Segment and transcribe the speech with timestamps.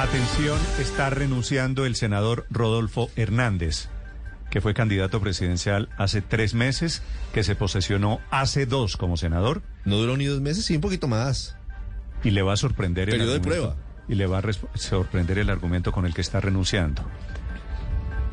[0.00, 3.90] Atención, está renunciando el senador Rodolfo Hernández,
[4.48, 7.02] que fue candidato presidencial hace tres meses,
[7.34, 9.60] que se posesionó hace dos como senador.
[9.84, 11.54] No duró ni dos meses, sí, un poquito más.
[12.24, 13.76] Y le va a sorprender el de prueba.
[14.08, 14.42] Y le va a
[14.74, 17.04] sorprender el argumento con el que está renunciando.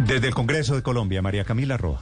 [0.00, 2.00] Desde el Congreso de Colombia, María Camila Roa.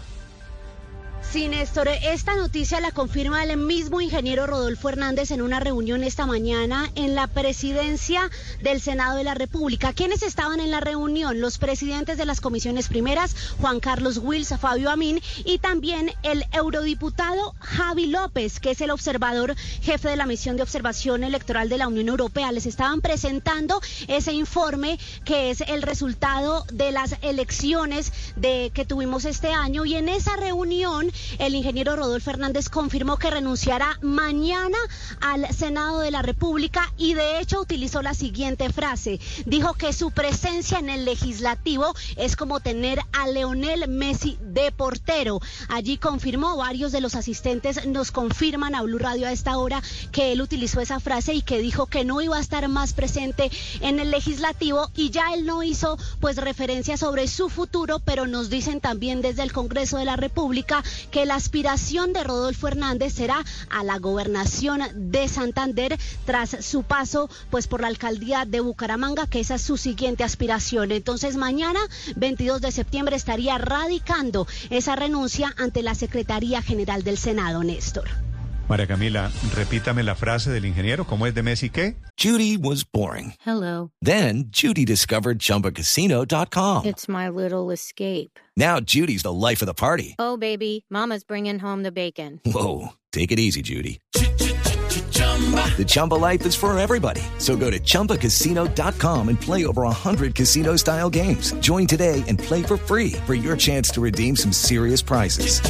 [1.33, 6.27] Sí, Néstor, esta noticia la confirma el mismo ingeniero Rodolfo Hernández en una reunión esta
[6.27, 9.95] mañana en la presidencia del Senado de la República.
[9.95, 11.41] ¿Quiénes estaban en la reunión?
[11.41, 17.55] Los presidentes de las comisiones primeras, Juan Carlos Wills, Fabio Amin, y también el eurodiputado
[17.61, 21.89] Javi López, que es el observador jefe de la misión de observación electoral de la
[21.89, 22.53] Unión Europea.
[22.53, 29.25] Les estaban presentando ese informe que es el resultado de las elecciones de que tuvimos
[29.25, 34.79] este año y en esa reunión el ingeniero Rodolfo Hernández confirmó que renunciará mañana
[35.21, 39.21] al Senado de la República y de hecho utilizó la siguiente frase.
[39.47, 45.41] Dijo que su presencia en el legislativo es como tener a Leonel Messi de portero.
[45.69, 50.33] Allí confirmó, varios de los asistentes nos confirman a Blue Radio a esta hora que
[50.33, 53.51] él utilizó esa frase y que dijo que no iba a estar más presente
[53.81, 58.51] en el legislativo y ya él no hizo pues referencia sobre su futuro, pero nos
[58.51, 63.45] dicen también desde el Congreso de la República que la aspiración de Rodolfo Hernández será
[63.71, 69.39] a la gobernación de Santander tras su paso pues por la alcaldía de Bucaramanga, que
[69.39, 70.91] esa es su siguiente aspiración.
[70.91, 71.81] Entonces mañana,
[72.17, 78.32] 22 de septiembre, estaría radicando esa renuncia ante la Secretaría General del Senado, Néstor.
[78.73, 81.05] María Camila, repítame la frase del ingeniero.
[81.05, 81.95] ¿Cómo es de Messi qué?
[82.17, 83.35] Judy was boring.
[83.45, 83.91] Hello.
[84.01, 86.87] Then Judy discovered ChumbaCasino.com.
[86.87, 88.39] It's my little escape.
[88.57, 90.15] Now Judy's the life of the party.
[90.19, 92.41] Oh, baby, Mama's bringing home the bacon.
[92.47, 94.01] Whoa, take it easy, Judy.
[94.13, 97.23] The Chumba life is for everybody.
[97.37, 101.53] So go to ChumbaCasino.com and play over 100 casino-style games.
[101.61, 105.61] Join today and play for free for your chance to redeem some serious prizes.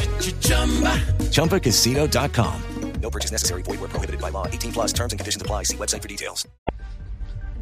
[1.31, 2.63] ChumbaCasino.com.
[3.03, 3.63] No purchase necessary.
[3.63, 4.47] Void where prohibited by law.
[4.47, 5.65] 18 plus terms and conditions apply.
[5.65, 6.47] See website for details.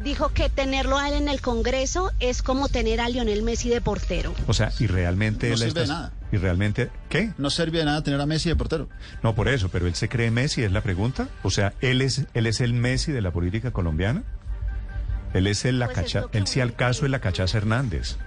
[0.03, 3.81] Dijo que tenerlo a él en el Congreso es como tener a Lionel Messi de
[3.81, 4.33] portero.
[4.47, 6.11] O sea, y realmente No él sirve de nada.
[6.31, 7.33] Y realmente, ¿qué?
[7.37, 8.89] No sirve de nada tener a Messi de portero.
[9.21, 11.27] No, por eso, pero él se cree Messi, es la pregunta.
[11.43, 14.23] O sea, él es, él es el Messi de la política colombiana.
[15.35, 18.17] Él es el la Pues es cacha, él si al caso es la cachaza Hernández.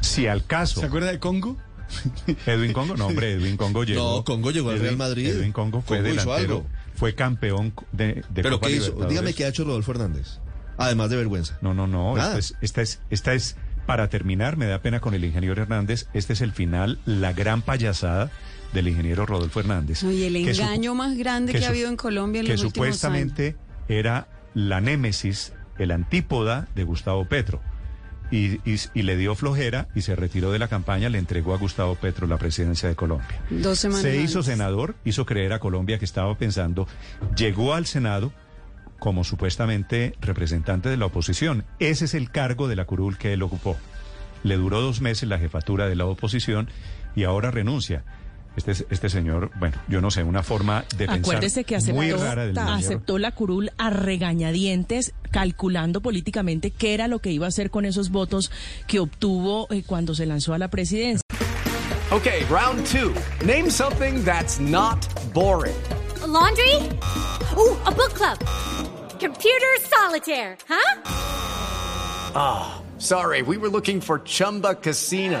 [0.00, 0.80] Si al caso.
[0.80, 1.58] ¿Se acuerda de Congo?
[2.46, 4.16] Edwin Congo, no, hombre, Edwin Congo llegó.
[4.18, 5.28] No, Congo llegó al Real Madrid.
[5.28, 6.66] Edwin Congo fue Congo hizo delantero, algo.
[6.94, 8.92] fue campeón de, de ¿Pero Copa qué hizo?
[9.08, 10.38] Dígame qué ha hecho Rodolfo Hernández.
[10.78, 11.58] Además de vergüenza.
[11.60, 12.16] No, no, no.
[12.16, 13.56] Esta es, esta es, esta es,
[13.86, 16.06] para terminar, me da pena con el ingeniero Hernández.
[16.14, 18.30] Este es el final, la gran payasada
[18.72, 20.02] del ingeniero Rodolfo Hernández.
[20.02, 22.52] No, y el que su- engaño más grande que, ha habido en Colombia en que
[22.52, 22.96] los últimos años.
[22.96, 23.56] supuestamente
[23.88, 27.60] era la némesis, el antípoda de Gustavo Petro.
[28.32, 31.58] Y, y- y le dio flojera y se retiró de la campaña, le entregó a
[31.58, 33.40] Gustavo Petro la presidencia de Colombia.
[33.50, 36.88] Dos semanas Se hizo senador, hizo creer a Colombia que estaba pensando,
[37.36, 38.32] llegó al Senado
[38.98, 41.64] como supuestamente representante de la oposición.
[41.78, 43.76] Ese es el cargo de la curul que él ocupó.
[44.44, 46.68] Le duró dos meses la jefatura de la oposición
[47.14, 48.02] y ahora renuncia.
[48.56, 52.10] Este, es- este señor, bueno, yo no sé, una forma de pensar Acuérdese que muy
[52.10, 52.78] aceptó, rara del ingeniero.
[52.78, 57.84] aceptó la curul a regañadientes, calculando políticamente qué era lo que iba a hacer con
[57.86, 58.50] esos votos
[58.86, 61.22] que obtuvo eh, cuando se lanzó a la presidencia.
[62.10, 63.14] Okay, round two.
[63.46, 64.98] Name something that's not
[65.32, 65.74] boring.
[66.22, 66.74] A laundry?
[67.56, 68.38] Ooh, a book club.
[69.18, 71.00] Computer solitaire, huh?
[72.34, 75.40] Ah, sorry, we were looking for Chumba Casino.